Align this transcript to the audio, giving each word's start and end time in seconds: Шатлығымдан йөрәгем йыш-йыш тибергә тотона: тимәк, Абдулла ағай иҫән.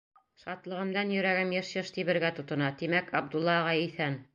Шатлығымдан 0.43 1.11
йөрәгем 1.17 1.53
йыш-йыш 1.59 1.95
тибергә 1.99 2.35
тотона: 2.41 2.75
тимәк, 2.83 3.17
Абдулла 3.23 3.61
ағай 3.63 3.89
иҫән. 3.89 4.25